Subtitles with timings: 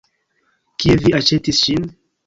[0.83, 1.91] Kie vi aĉetis ŝin?